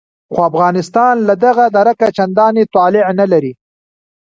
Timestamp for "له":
1.27-1.33